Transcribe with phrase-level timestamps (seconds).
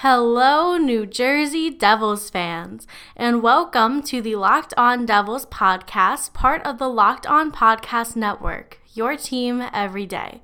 [0.00, 6.76] Hello, New Jersey Devils fans, and welcome to the Locked On Devils podcast, part of
[6.76, 10.42] the Locked On Podcast Network, your team every day.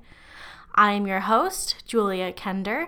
[0.73, 2.87] I am your host, Julia Kender,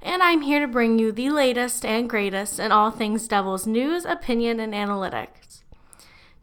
[0.00, 4.04] and I'm here to bring you the latest and greatest in all things Devils news,
[4.04, 5.62] opinion, and analytics.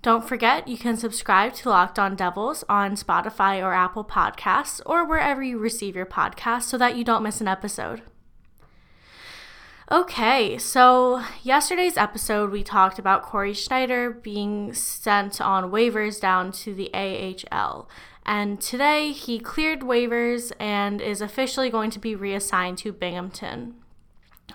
[0.01, 5.05] Don't forget, you can subscribe to Locked On Devils on Spotify or Apple Podcasts or
[5.05, 8.01] wherever you receive your podcasts so that you don't miss an episode.
[9.91, 16.73] Okay, so yesterday's episode we talked about Cory Schneider being sent on waivers down to
[16.73, 17.89] the AHL.
[18.25, 23.75] And today he cleared waivers and is officially going to be reassigned to Binghamton.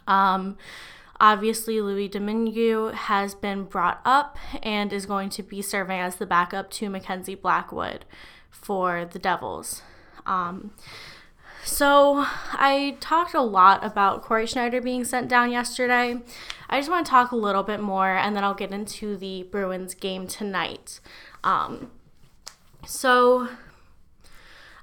[0.07, 0.57] Um,
[1.21, 6.25] obviously, Louis Domingue has been brought up and is going to be serving as the
[6.25, 8.07] backup to Mackenzie Blackwood
[8.51, 9.83] for the Devils.
[10.25, 10.71] Um,
[11.67, 16.21] so, I talked a lot about Cory Schneider being sent down yesterday.
[16.71, 19.43] I just want to talk a little bit more and then I'll get into the
[19.43, 21.01] Bruins game tonight.
[21.43, 21.91] Um,
[22.87, 23.49] so,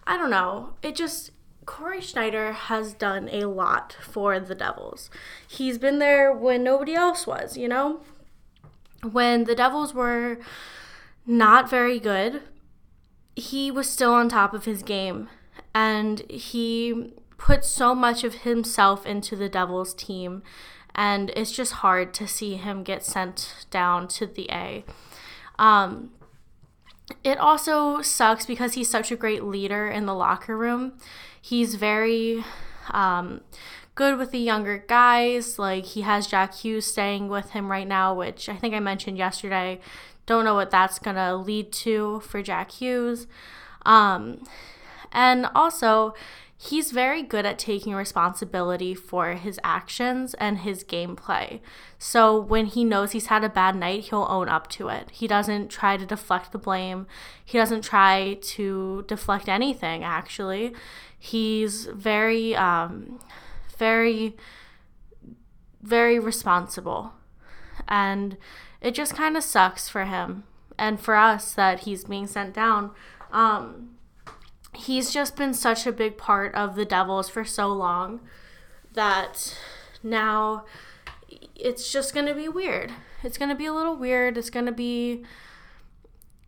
[0.06, 0.73] I don't know.
[0.81, 1.31] It just,
[1.66, 5.09] Cory Schneider has done a lot for the Devils.
[5.47, 8.02] He's been there when nobody else was, you know?
[9.09, 10.38] When the Devils were
[11.25, 12.42] not very good,
[13.38, 15.30] he was still on top of his game
[15.73, 20.44] and he put so much of himself into the Devils team
[20.96, 24.86] and it's just hard to see him get sent down to the A.
[25.58, 26.12] Um,
[27.24, 30.94] it also sucks because he's such a great leader in the locker room.
[31.42, 32.44] He's very
[32.92, 33.42] um,
[33.96, 35.58] good with the younger guys.
[35.58, 39.18] Like he has Jack Hughes staying with him right now, which I think I mentioned
[39.18, 39.80] yesterday.
[40.26, 43.28] Don't know what that's gonna lead to for Jack Hughes.
[43.86, 44.44] Um,
[45.14, 46.14] and also,
[46.58, 51.59] he's very good at taking responsibility for his actions and his gameplay.
[52.00, 55.09] So when he knows he's had a bad night, he'll own up to it.
[55.11, 57.06] He doesn't try to deflect the blame.
[57.44, 60.74] He doesn't try to deflect anything, actually.
[61.18, 63.19] He's very, um,
[63.78, 64.35] very,
[65.81, 67.13] very responsible.
[67.88, 68.38] And
[68.81, 70.44] it just kind of sucks for him
[70.78, 72.91] and for us that he's being sent down.
[73.31, 73.93] Um,
[74.75, 78.22] he's just been such a big part of the Devils for so long
[78.94, 79.57] that
[80.01, 80.66] now
[81.56, 82.91] it's just going to be weird.
[83.23, 84.38] It's going to be a little weird.
[84.38, 85.23] It's going to be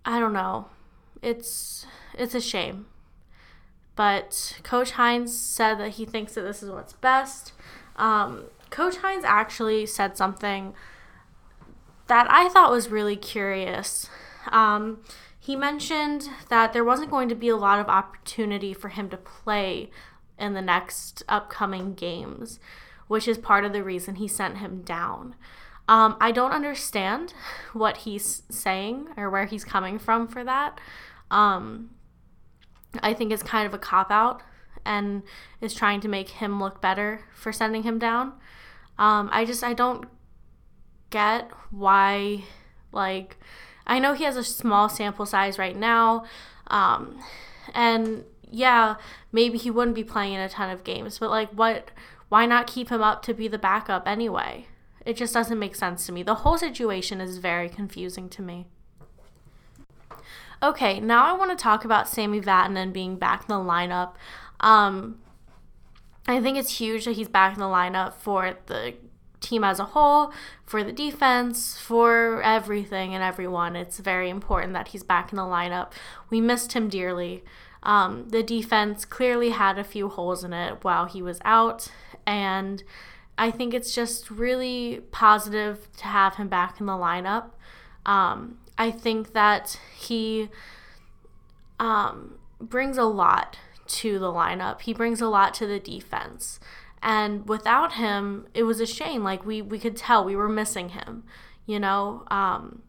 [0.06, 0.68] I don't know.
[1.22, 2.88] It's it's a shame.
[3.96, 7.54] But Coach Hynes said that he thinks that this is what's best.
[7.96, 10.74] Um, Coach Hynes actually said something
[12.08, 14.10] that I thought was really curious.
[14.52, 15.00] Um,
[15.46, 19.18] he mentioned that there wasn't going to be a lot of opportunity for him to
[19.18, 19.92] play
[20.40, 22.60] in the next upcoming games,
[23.08, 25.36] which is part of the reason he sent him down.
[25.88, 27.36] Um, I don't understand
[27.74, 30.80] what he's saying or where he's coming from for that.
[31.30, 31.92] Um,
[33.04, 34.42] I think it's kind of a cop out
[34.84, 35.22] and
[35.62, 38.34] is trying to make him look better for sending him down.
[38.98, 40.06] Um, I just, I don't
[41.12, 42.46] get why,
[42.92, 43.38] like,
[43.88, 46.26] I know he has a small sample size right now.
[46.68, 47.20] Um,
[47.74, 48.96] and yeah,
[49.32, 51.92] maybe he wouldn't be playing in a ton of games, but like, what?
[52.28, 54.68] Why not keep him up to be the backup anyway?
[55.06, 56.24] It just doesn't make sense to me.
[56.24, 58.66] The whole situation is very confusing to me.
[60.64, 64.14] Okay, now I want to talk about Sami Vatanen being back in the lineup.
[64.60, 65.20] Um,
[66.28, 68.96] I think it's huge that he's back in the lineup for the
[69.46, 70.34] team as a whole,
[70.66, 73.76] for the defense, for everything and everyone.
[73.76, 75.92] It's very important that he's back in the lineup.
[76.30, 77.44] We missed him dearly.
[77.84, 81.92] Um, the defense clearly had a few holes in it while he was out,
[82.26, 82.84] and
[83.38, 87.52] I think it's just really positive to have him back in the lineup.
[88.06, 90.50] Um, I think that he
[91.80, 93.58] um, brings a lot
[93.88, 94.82] to the lineup.
[94.82, 96.60] He brings a lot to the defense.
[97.02, 99.24] And without him, it was a shame.
[99.24, 101.24] Like we we could tell we were missing him,
[101.66, 102.24] you know.
[102.30, 102.82] Um,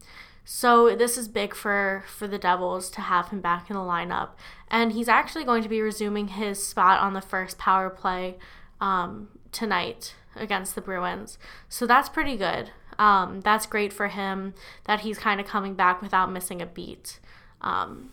[0.43, 4.29] so this is big for for the Devils to have him back in the lineup,
[4.69, 8.37] and he's actually going to be resuming his spot on the first power play
[8.81, 11.37] um, tonight against the Bruins.
[11.69, 12.71] So that's pretty good.
[12.99, 14.53] Um, that's great for him
[14.85, 17.19] that he's kind of coming back without missing a beat.
[17.61, 18.11] Um,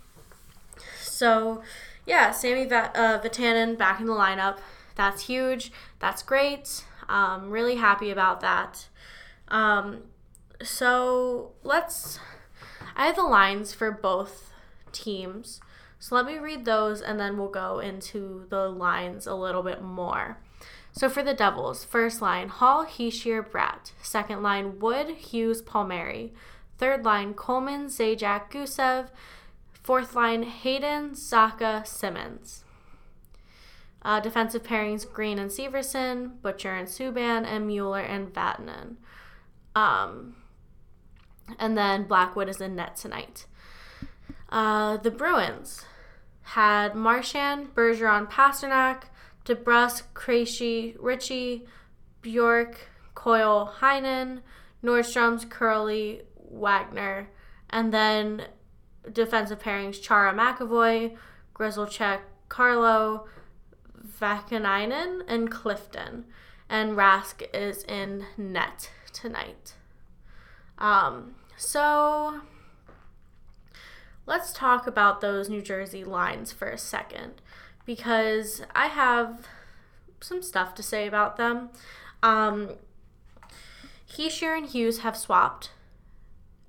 [1.01, 1.63] so,
[2.07, 4.59] yeah, Sami uh, Vatanen back in the lineup.
[4.95, 5.73] That's huge.
[5.99, 6.85] That's great.
[7.09, 8.89] I'm really happy about that.
[9.49, 10.05] Um,
[10.63, 12.19] so let's.
[12.97, 14.53] I have the lines for both
[14.93, 15.61] teams.
[15.99, 19.83] So let me read those and then we'll go into the lines a little bit
[19.83, 20.39] more.
[20.93, 23.93] So for the Devils, first line Hall, Hischier, Bratt.
[24.03, 26.33] Second line Wood, Hughes, Palmieri.
[26.79, 29.09] Third line Coleman, Zajac, Gusev.
[29.73, 32.65] Fourth line Hayden, Zacha, Simmonds.
[34.05, 38.97] Uh, defensive pairings Greene and Severson, Butcher and Subban, and Mueller and Vatanen.
[39.75, 40.37] Um,
[41.59, 43.47] and then Blackwood is in net tonight.
[44.51, 45.85] Uh, the Bruins
[46.43, 49.05] had Marchand, Bergeron, Pastrnak,
[49.45, 51.67] DeBrusk, Krejci, Ritchie,
[52.23, 54.41] Bjork, Coyle, Heinen,
[54.83, 57.29] Nordstrom's, Kuraly, Wagner,
[57.71, 58.47] and then
[59.11, 61.17] defensive pairings Chara McAvoy,
[61.55, 63.27] Grzelcyk, Carlo,
[64.07, 66.25] Vaakanainen, and Clifton.
[66.69, 69.75] And Rask is in net tonight.
[70.79, 72.41] Um, so
[74.27, 77.41] let's talk about those New Jersey lines for a second
[77.87, 79.47] because I have
[80.21, 81.71] some stuff to say about them.
[82.23, 82.71] Um,
[84.19, 85.71] and Hughes have swapped.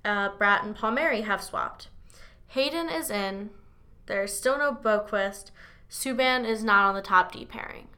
[0.04, 1.88] Uh, Bratt and Palmieri have swapped.
[2.48, 3.50] Hayden is in.
[4.06, 5.50] There's still no Boqvist.
[5.90, 7.88] Subban is not on the top D pairing.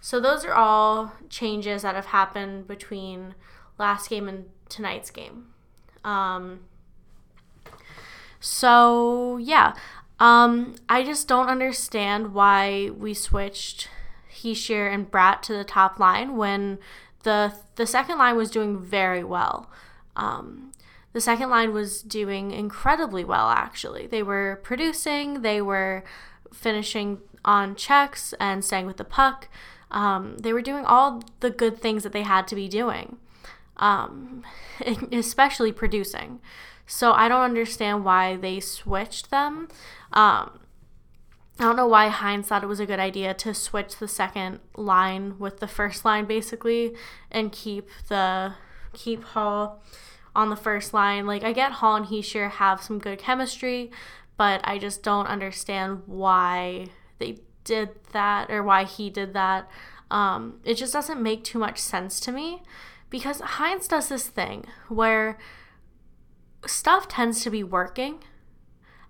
[0.00, 3.34] So those are all changes that have happened between
[3.78, 5.46] last game and tonight's game.
[6.04, 6.60] Um,
[8.40, 9.74] so yeah,
[10.18, 13.88] um, I just don't understand why we switched
[14.32, 16.78] Hischier and Bratt to the top line when
[17.22, 19.70] the the second line was doing very well.
[20.16, 20.72] Um,
[21.12, 24.06] the second line was doing incredibly well actually.
[24.06, 26.02] They were producing, they were
[26.52, 29.48] finishing on checks and staying with the puck.
[29.90, 33.18] Um, they were doing all the good things that they had to be doing,
[33.76, 34.42] um,
[35.12, 36.40] especially producing.
[36.86, 39.68] So I don't understand why they switched them.
[40.12, 40.60] Um,
[41.58, 44.60] I don't know why Hynes thought it was a good idea to switch the second
[44.76, 46.94] line with the first line basically
[47.30, 48.54] and keep the
[48.94, 49.82] keep Hall
[50.34, 51.26] on the first line.
[51.26, 53.90] Like I get Hall and Hischier have some good chemistry,
[54.36, 56.86] but I just don't understand why
[57.22, 59.68] they did that or why he did that.
[60.10, 62.62] Um, it just doesn't make too much sense to me
[63.08, 65.38] because Hynes does this thing where
[66.66, 68.18] stuff tends to be working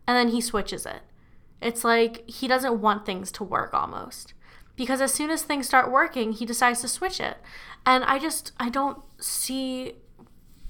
[0.06, 1.00] and then he switches it.
[1.60, 4.34] It's like he doesn't want things to work almost.
[4.76, 7.36] Because as soon as things start working, he decides to switch it.
[7.86, 9.94] And I just I don't see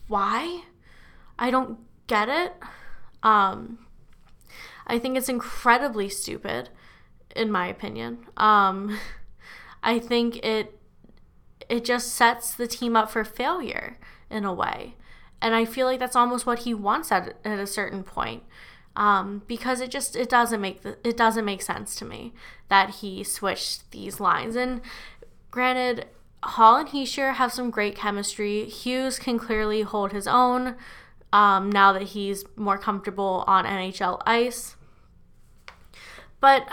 [0.09, 0.65] why.
[1.39, 2.55] I don't get it.
[3.23, 3.87] Um
[4.87, 6.69] I think it's incredibly stupid
[7.35, 8.27] in my opinion.
[8.37, 8.99] Um
[9.83, 10.79] I think it
[11.69, 13.99] it just sets the team up for failure
[14.31, 14.95] in a way.
[15.41, 18.45] And I feel like that's almost what he wants at, at a certain point
[18.97, 22.33] um, because it just it doesn't make the, it doesn't make sense to me
[22.69, 24.57] that he switched these lines.
[24.57, 24.81] And
[25.51, 26.07] granted,
[26.43, 28.67] Hall and Hischier have some great chemistry.
[28.67, 30.77] Hughes can clearly hold his own
[31.33, 34.77] um, now that he's more comfortable on NHL ice.
[36.41, 36.69] But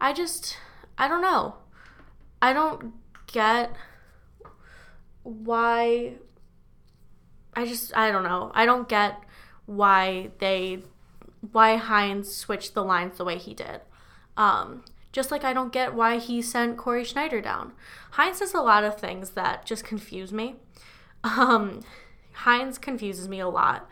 [0.00, 0.56] I just
[0.96, 1.56] I don't know.
[2.40, 2.94] I don't
[3.26, 3.72] get
[5.22, 6.14] why
[7.54, 8.52] I just I don't know.
[8.54, 9.22] I don't get
[9.66, 10.82] why they
[11.52, 13.80] why Hynes switched the lines the way he did.
[14.36, 17.72] Um, just like I don't get why he sent Cory Schneider down.
[18.12, 20.56] Hynes says a lot of things that just confuse me.
[21.24, 21.82] Um,
[22.44, 23.88] Hynes confuses me a lot.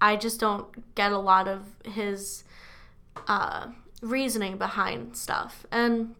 [0.00, 2.44] I just don't get a lot of his
[3.26, 3.68] uh,
[4.02, 5.64] reasoning behind stuff.
[5.70, 6.14] And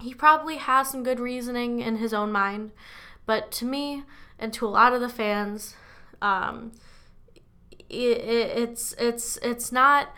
[0.00, 2.70] he probably has some good reasoning in his own mind.
[3.26, 4.04] But to me
[4.38, 5.74] and to a lot of the fans,
[6.20, 6.72] um,
[7.88, 10.08] it, it, it's it's it's not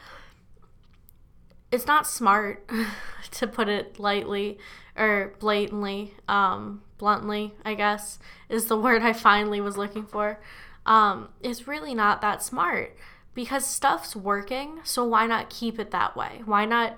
[1.73, 2.71] it's not smart
[3.33, 4.59] to put it lightly
[4.97, 8.19] or blatantly um, bluntly i guess
[8.49, 10.41] is the word i finally was looking for
[10.87, 12.97] um, it's really not that smart
[13.35, 16.97] because stuff's working so why not keep it that way why not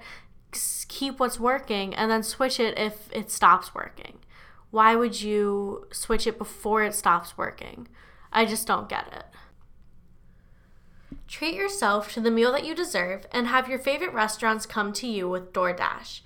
[0.89, 4.19] keep what's working and then switch it if it stops working
[4.71, 7.89] why would you switch it before it stops working
[8.33, 9.25] i just don't get it
[11.29, 15.09] Treat yourself to the meal that you deserve and have your favorite restaurants come to
[15.09, 16.21] you with DoorDash.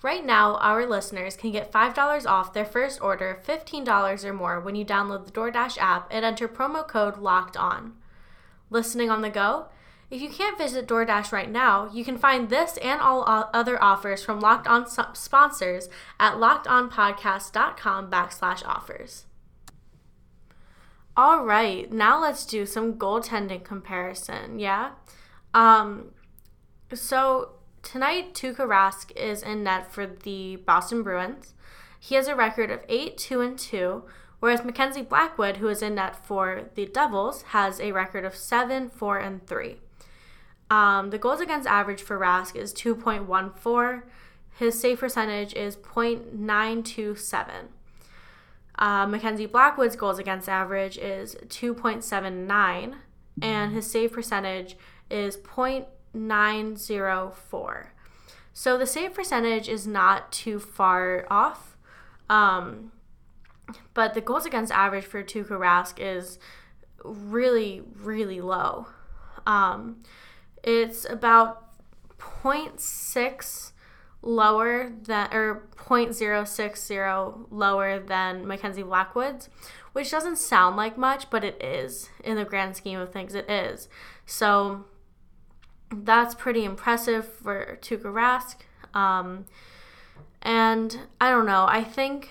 [0.00, 4.60] Right now, our listeners can get $5 off their first order of $15 or more
[4.60, 7.92] when you download the DoorDash app and enter promo code LOCKED ON.
[8.70, 9.66] Listening on the go?
[10.10, 14.24] If you can't visit DoorDash right now, you can find this and all other offers
[14.24, 19.26] from Locked On sponsors at lockedonpodcast.com backslash offers.
[21.14, 24.58] All right, now let's do some goaltending comparison.
[24.58, 24.92] Yeah.
[25.52, 26.12] Um,
[26.94, 31.54] so tonight, Tuukka Rask is in net for the Boston Bruins,
[31.98, 34.04] He has a record of 8 2 and 2,
[34.40, 38.90] whereas Mackenzie Blackwood, who is in net for the Devils, has a record of 7
[38.90, 39.76] 4 and 3.
[40.70, 44.02] Um, the goals against average for Rask is 2.14.
[44.58, 47.48] His save percentage is 0.927.
[48.78, 52.94] Uh, Mackenzie Blackwood's goals against average is 2.79,
[53.42, 54.76] and his save percentage
[55.10, 57.86] is 0.904.
[58.52, 61.76] So the save percentage is not too far off.
[62.28, 62.90] Um,
[63.94, 66.38] but the goals against average for Tuukka Rask is
[67.04, 68.86] really, really low.
[69.46, 70.02] Um,
[70.62, 71.64] it's about
[72.18, 73.72] 0.6
[74.20, 79.48] lower than, or 0.060 lower than Mackenzie Blackwood's,
[79.92, 82.10] which doesn't sound like much, but it is.
[82.24, 83.88] In the grand scheme of things, it is.
[84.26, 84.84] So
[85.90, 88.56] that's pretty impressive for Tuukka Rask.
[88.94, 89.46] Um,
[90.42, 91.66] and I don't know.
[91.68, 92.30] I think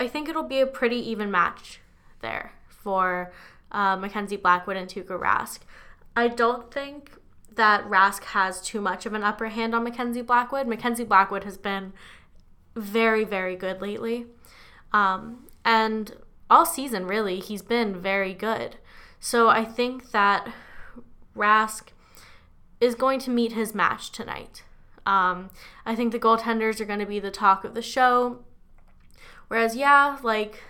[0.00, 1.80] I think it'll be a pretty even match
[2.20, 3.32] there for
[3.70, 5.60] uh, Mackenzie Blackwood and Tuukka Rask.
[6.16, 7.12] I don't think
[7.54, 10.66] that Rask has too much of an upper hand on Mackenzie Blackwood.
[10.66, 11.92] Mackenzie Blackwood has been
[12.74, 14.26] very, very good lately.
[14.92, 16.16] Um, and
[16.48, 18.76] all season, really, he's been very good.
[19.20, 20.50] So I think that
[21.36, 21.88] Rask
[22.80, 24.62] is going to meet his match tonight.
[25.04, 25.50] Um,
[25.84, 28.38] I think the goaltenders are going to be the talk of the show.
[29.50, 30.62] Whereas, yeah, like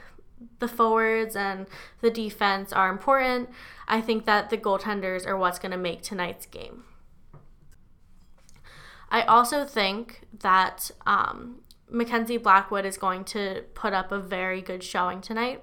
[0.58, 1.66] the forwards and
[2.00, 3.50] the defense are important.
[3.86, 6.84] I think that the goaltenders are what's going to make tonight's game.
[9.10, 11.56] I also think that um,
[11.90, 15.62] Mackenzie Blackwood is going to put up a very good showing tonight.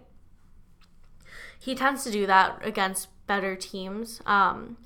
[1.60, 4.22] He tends to do that against better teams.
[4.28, 4.78] Um,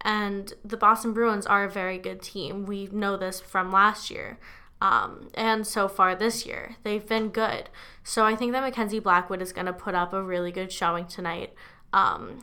[0.00, 2.66] and the Boston Bruins are a very good team.
[2.66, 4.38] We know this from last year.
[4.80, 7.70] Um, and so far this year, they've been good.
[8.02, 11.06] So I think that Mackenzie Blackwood is going to put up a really good showing
[11.06, 11.54] tonight.
[11.92, 12.42] Um,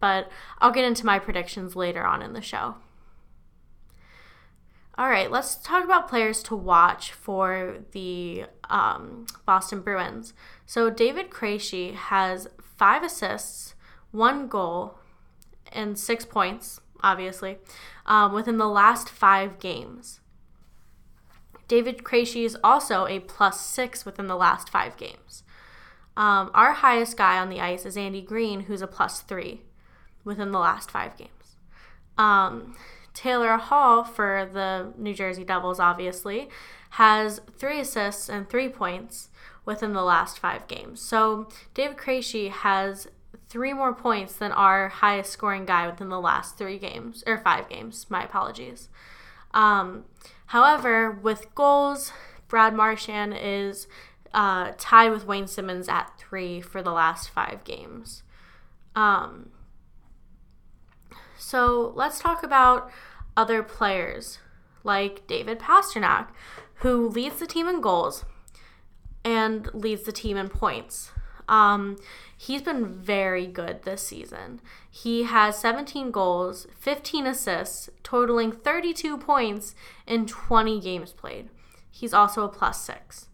[0.00, 2.76] but I'll get into my predictions later on in the show.
[4.96, 10.34] All right, let's talk about players to watch for the um, Boston Bruins.
[10.66, 12.46] So David Krejci has
[12.76, 13.74] five assists,
[14.12, 14.98] one goal,
[15.72, 17.58] and six points, obviously,
[18.06, 20.20] um, within the last five games.
[21.74, 25.42] David Krejci is also a plus six within the last five games.
[26.16, 29.62] Um, our highest guy on the ice is Andy Greene, who's a plus three
[30.22, 31.56] within the last five games.
[32.16, 32.76] Um,
[33.12, 36.48] Taylor Hall for the New Jersey Devils, obviously,
[36.90, 39.30] has three assists and three points
[39.64, 41.00] within the last five games.
[41.00, 43.08] So David Krejci has
[43.48, 47.68] three more points than our highest scoring guy within the last three games or five
[47.68, 48.06] games.
[48.08, 48.88] My apologies.
[49.52, 50.04] Um,
[50.46, 52.12] however, with goals,
[52.48, 53.86] Brad Marchand is
[54.32, 58.22] uh, tied with Wayne Simmonds at three for the last five games.
[58.96, 59.50] Um,
[61.38, 62.90] so let's talk about
[63.36, 64.38] other players
[64.82, 66.28] like David Pastrnak,
[66.76, 68.24] who leads the team in goals
[69.24, 71.10] and leads the team in points.
[71.48, 71.96] Um,
[72.36, 74.60] he's been very good this season.
[74.90, 79.74] He has 17 goals, 15 assists, totaling 32 points
[80.06, 81.48] in 20 games played.
[81.90, 83.28] He's also a plus six.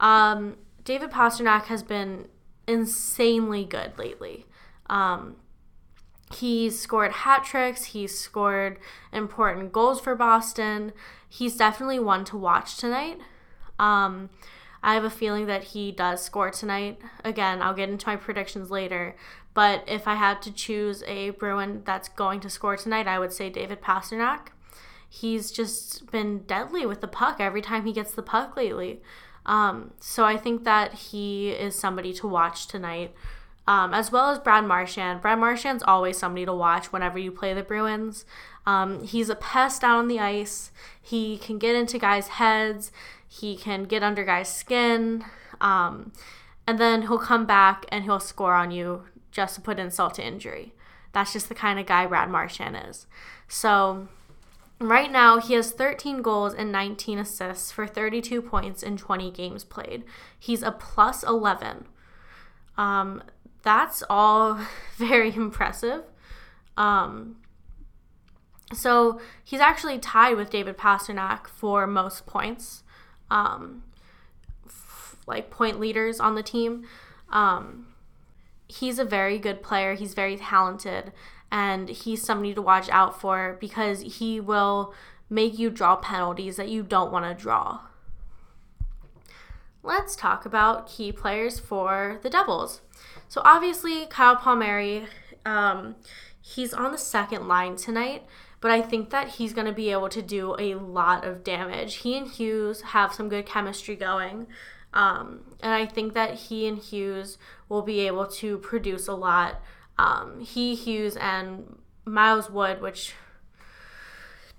[0.00, 2.28] Um, David Pastrnak has been
[2.66, 4.46] insanely good lately.
[4.88, 5.36] Um,
[6.34, 8.78] he's scored hat tricks, he's scored
[9.12, 10.92] important goals for Boston.
[11.28, 13.18] He's definitely one to watch tonight.
[13.78, 14.30] Um,
[14.86, 17.00] I have a feeling that he does score tonight.
[17.24, 19.16] Again, I'll get into my predictions later.
[19.52, 23.32] But if I had to choose a Bruin that's going to score tonight, I would
[23.32, 24.50] say David Pastrnak.
[25.08, 29.02] He's just been deadly with the puck every time he gets the puck lately.
[29.44, 33.12] Um, so I think that he is somebody to watch tonight,
[33.66, 35.20] um, as well as Brad Marchand.
[35.20, 38.24] Brad Marchand's always somebody to watch whenever you play the Bruins.
[38.66, 40.70] Um, he's a pest out on the ice.
[41.00, 42.92] He can get into guys' heads.
[43.28, 45.24] He can get under guys' skin.
[45.60, 46.12] Um,
[46.66, 50.26] and then he'll come back and he'll score on you just to put insult to
[50.26, 50.74] injury.
[51.12, 53.06] That's just the kind of guy Brad Marchand is.
[53.48, 54.08] So
[54.80, 59.64] right now he has 13 goals and 19 assists for 32 points in 20 games
[59.64, 60.04] played.
[60.38, 61.86] He's a plus 11.
[62.76, 63.22] Um,
[63.62, 64.60] that's all
[64.96, 66.02] very impressive.
[66.76, 67.36] Um,
[68.74, 72.82] so he's actually tied with David Pastrnak for most points
[73.30, 73.82] um,
[74.66, 76.84] f- like point leaders on the team.
[77.30, 77.86] Um,
[78.68, 79.94] he's a very good player.
[79.94, 81.12] He's very talented,
[81.50, 84.94] and he's somebody to watch out for because he will
[85.28, 87.80] make you draw penalties that you don't want to draw.
[89.82, 92.80] let's talk about key players for the Devils.
[93.28, 95.06] So obviously, Kyle Palmieri,
[95.44, 95.96] um,
[96.40, 98.24] he's on the second line tonight,
[98.60, 101.96] but I think that he's going to be able to do a lot of damage.
[101.96, 104.46] He and Hughes have some good chemistry going.
[104.92, 107.36] Um, and I think that he and Hughes
[107.68, 109.60] will be able to produce a lot.
[109.98, 113.14] Um, he, Hughes, and Miles Wood, which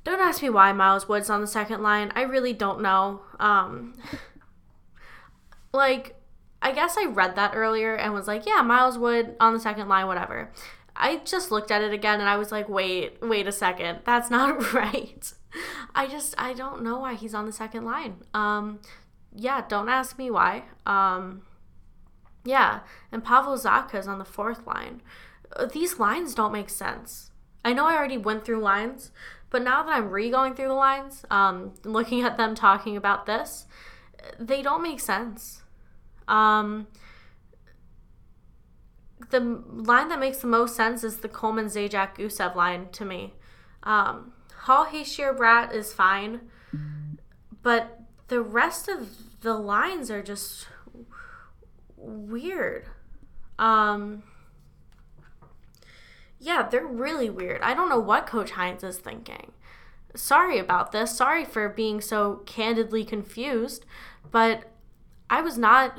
[0.04, 2.12] don't ask me why Miles Wood's on the second line.
[2.16, 3.22] I really don't know.
[3.40, 3.96] Um,
[5.74, 6.16] like,
[6.62, 9.90] I guess I read that earlier and was like, yeah, Miles Wood on the second
[9.90, 10.52] line, whatever.
[10.98, 14.00] I just looked at it again and I was like, wait, wait a second.
[14.04, 15.32] That's not right.
[15.96, 18.18] I just, I don't know why he's on the second line.
[18.34, 18.80] Um,
[19.36, 20.64] yeah, don't ask me why.
[20.86, 21.44] Um,
[22.44, 22.80] yeah,
[23.12, 25.02] and Pavel Zacha is on the fourth line.
[25.56, 27.32] Uh, these lines don't make sense.
[27.64, 29.12] I know I already went through lines,
[29.50, 33.26] but now that I'm re going through the lines, um, looking at them talking about
[33.26, 33.66] this,
[34.40, 35.62] they don't make sense.
[36.28, 36.88] Um,
[39.30, 43.34] the line that makes the most sense is the Coleman Zajac Gusev line to me.
[43.84, 46.42] Um, Hall Hischier Bratt is fine,
[47.62, 50.68] but the rest of the lines are just
[51.96, 52.86] weird.
[53.60, 54.24] Um,
[56.40, 57.62] yeah, they're really weird.
[57.62, 59.52] I don't know what Coach Hynes is thinking.
[60.16, 61.16] Sorry about this.
[61.16, 63.86] Sorry for being so candidly confused,
[64.32, 64.72] but
[65.30, 65.98] I was not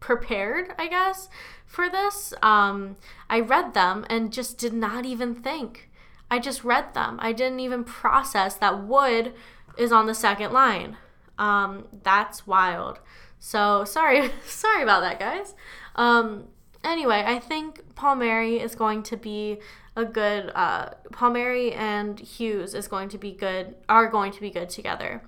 [0.00, 1.28] prepared, I guess,
[1.66, 2.32] for this.
[2.42, 2.96] Um,
[3.28, 5.90] I read them and just did not even think.
[6.30, 7.18] I just read them.
[7.20, 9.32] I didn't even process that Wood
[9.76, 10.96] is on the second line.
[11.38, 13.00] Um, that's wild.
[13.38, 15.54] So sorry, sorry about that, guys.
[15.94, 16.48] Um,
[16.84, 19.58] anyway, I think Palmieri is going to be
[19.96, 20.50] a good.
[20.54, 23.74] Uh, Palmieri and Hughes is going to be good.
[23.88, 25.22] Are going to be good together.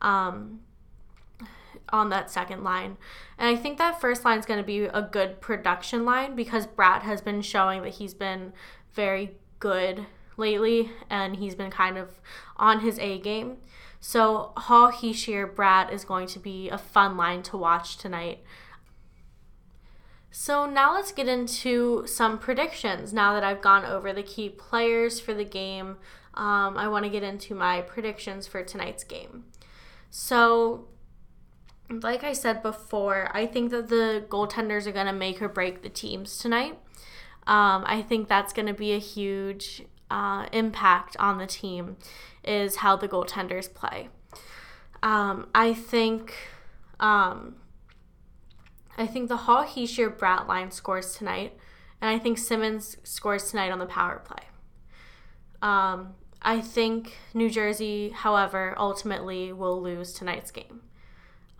[0.00, 0.60] Um,
[1.94, 2.96] on that second line.
[3.38, 6.66] And I think that first line is going to be a good production line because
[6.66, 8.52] Bratt has been showing that he's been
[8.94, 10.04] very good
[10.36, 12.20] lately and he's been kind of
[12.56, 13.58] on his A game.
[14.00, 18.42] So Hall, Hischier, Bratt is going to be a fun line to watch tonight.
[20.32, 23.12] So now let's get into some predictions.
[23.12, 25.96] Now that I've gone over the key players for the game,
[26.34, 29.44] um, I want to get into my predictions for tonight's game.
[30.10, 30.88] So
[31.90, 35.82] like I said before, I think that the goaltenders are going to make or break
[35.82, 36.78] the teams tonight.
[37.46, 41.96] Um, I think that's going to be a huge uh, impact on the team,
[42.42, 44.08] is how the goaltenders play.
[45.02, 46.34] Um, I think,
[47.00, 47.56] um,
[48.96, 51.54] I think the Hall Hischier Bratt line scores tonight,
[52.00, 54.44] and I think Simmonds scores tonight on the power play.
[55.60, 60.83] Um, I think New Jersey, however, ultimately will lose tonight's game.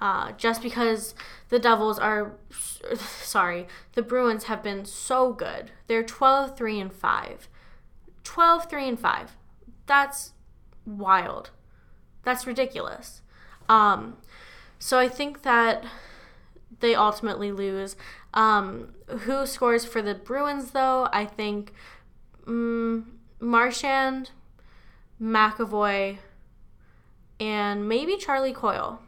[0.01, 1.15] Uh, just because
[1.49, 2.33] the Devils are,
[2.97, 5.71] sorry, the Bruins have been so good.
[5.87, 7.49] They're 12 3 and 5.
[8.25, 9.37] 12 3 and 5.
[9.87, 10.33] That's
[10.85, 11.51] wild.
[12.23, 13.23] That's ridiculous.
[13.69, 14.17] Um,
[14.79, 15.85] so I think that
[16.81, 17.97] they ultimately lose.
[18.33, 21.09] Um, who scores for the Bruins, though?
[21.13, 21.73] I think
[22.47, 24.31] um, Marchand,
[25.21, 26.19] McAvoy,
[27.39, 29.01] and maybe Charlie Coyle.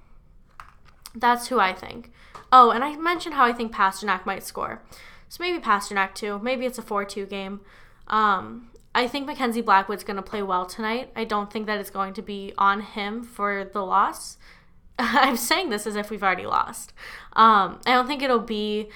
[1.17, 2.13] That's who I think.
[2.53, 4.83] Oh, and I mentioned how I think Pastrnak might score.
[5.29, 6.39] So maybe Pastrnak too.
[6.39, 7.61] Maybe it's a 4 2 game.
[8.07, 11.11] Um, I think Mackenzie Blackwood's going to play well tonight.
[11.17, 14.39] I don't think that it's going to be on him for the loss.
[14.99, 16.93] I'm saying this as if we've already lost.
[17.33, 18.89] Um, I don't think it'll be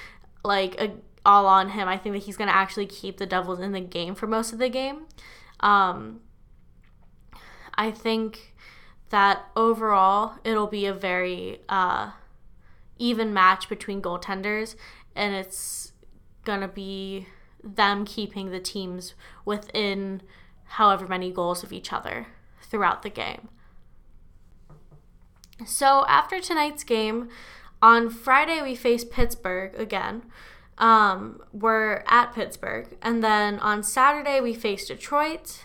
[0.44, 0.92] like a,
[1.26, 1.88] all on him.
[1.88, 4.52] I think that he's going to actually keep the Devils in the game for most
[4.52, 5.06] of the game.
[5.60, 6.20] Um,
[7.74, 8.49] I think
[9.10, 12.12] that overall it'll be a very uh,
[12.98, 14.76] even match between goaltenders,
[15.14, 15.92] and it's
[16.44, 17.26] gonna be
[17.62, 20.22] them keeping the teams within
[20.64, 22.28] however many goals of each other
[22.62, 23.48] throughout the game.
[25.66, 27.28] So after tonight's game,
[27.82, 30.22] on Friday we face Pittsburgh again.
[30.78, 35.64] Um, we're at Pittsburgh, and then on Saturday we face Detroit.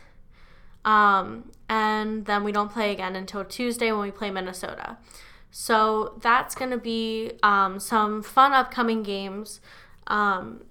[0.86, 4.98] Um, and then we don't play again until Tuesday when we play Minnesota.
[5.52, 9.62] So that's going to be um, some fun upcoming games.
[10.08, 10.66] Um,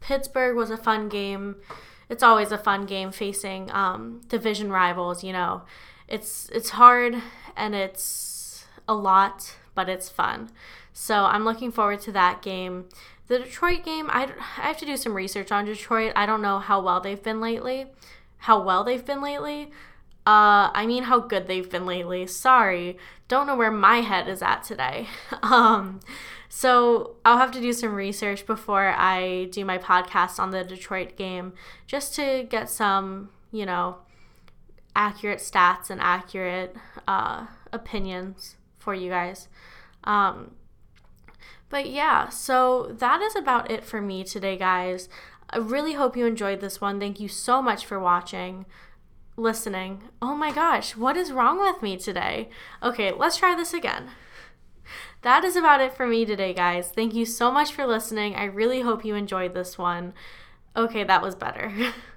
[0.00, 1.56] Pittsburgh was a fun game.
[2.08, 5.22] It's always a fun game facing um, division rivals.
[5.22, 5.62] You know,
[6.08, 7.16] it's it's hard
[7.56, 10.50] and it's a lot, but it's fun.
[10.92, 12.86] So I'm looking forward to that game.
[13.28, 16.12] The Detroit game, I, I have to do some research on Detroit.
[16.16, 17.86] I don't know how well they've been lately
[18.42, 19.70] how well they've been lately.
[20.26, 22.26] Uh, I mean how good they've been lately.
[22.26, 25.06] Sorry, don't know where my head is at today.
[25.42, 26.00] um,
[26.48, 31.16] so I'll have to do some research before I do my podcast on the Detroit
[31.16, 31.52] game,
[31.86, 33.98] just to get some, you know,
[34.94, 36.76] accurate stats and accurate
[37.06, 39.48] uh, opinions for you guys.
[40.02, 40.56] Um,
[41.68, 45.08] but yeah, so that is about it for me today, guys.
[45.52, 46.98] I really hope you enjoyed this one.
[46.98, 48.64] Thank you so much for watching,
[49.36, 50.02] listening.
[50.22, 52.48] Oh my gosh, what is wrong with me today?
[52.82, 54.10] Okay, let's try this again.
[55.22, 56.88] That is about it for me today, guys.
[56.88, 58.34] Thank you so much for listening.
[58.34, 60.14] I really hope you enjoyed this one.
[60.74, 61.72] Okay, that was better.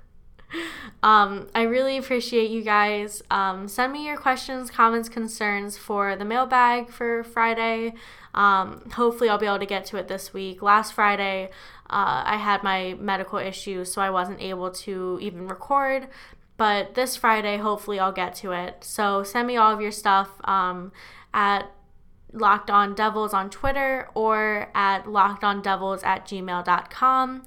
[1.03, 3.21] Um, I really appreciate you guys.
[3.29, 7.93] Um, send me your questions, comments, concerns for the mailbag for Friday.
[8.33, 10.61] Um, hopefully, I'll be able to get to it this week.
[10.61, 11.51] Last Friday,
[11.89, 16.07] uh, I had my medical issues, so I wasn't able to even record.
[16.57, 18.83] But this Friday, hopefully, I'll get to it.
[18.83, 20.91] So send me all of your stuff um,
[21.33, 21.71] at
[22.33, 27.45] Locked On Devils on Twitter or at lockedondevils at gmail.com.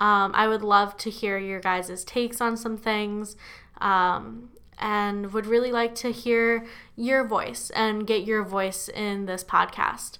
[0.00, 3.36] Um, I would love to hear your guys' takes on some things
[3.80, 6.64] um, and would really like to hear
[6.96, 10.18] your voice and get your voice in this podcast.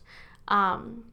[0.48, 1.04] Um,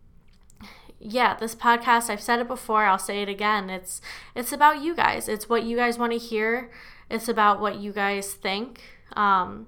[1.00, 3.70] yeah, this podcast, I've said it before, I'll say it again.
[3.70, 4.02] It's
[4.36, 5.30] it's about you guys.
[5.30, 6.72] It's what you guys want to hear.
[7.10, 8.82] It's about what you guys think.
[9.14, 9.68] Um,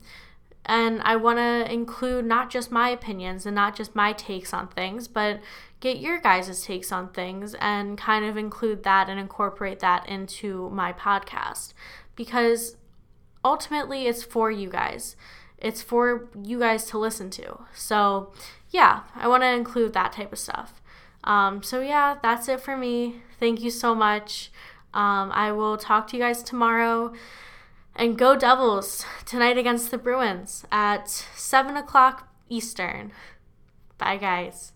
[0.70, 4.68] and I want to include not just my opinions and not just my takes on
[4.68, 5.40] things, but
[5.80, 10.70] get your guys' takes on things and kind of include that and incorporate that into
[10.70, 11.74] my podcast
[12.16, 12.78] because
[13.44, 15.16] ultimately it's for you guys.
[15.58, 17.62] It's for you guys to listen to.
[17.74, 18.32] So,
[18.70, 20.84] yeah, I want to include that type of stuff.
[21.24, 23.24] Um, so, yeah, that's it for me.
[23.40, 24.52] Thank you so much.
[24.94, 27.14] Um, I will talk to you guys tomorrow.
[28.00, 33.12] And go Devils tonight against the Bruins at 7 o'clock Eastern.
[33.98, 34.72] Bye, guys.